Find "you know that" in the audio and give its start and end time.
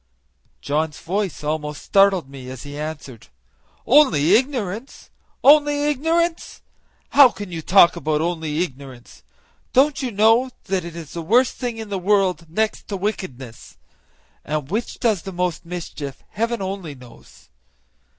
10.01-10.83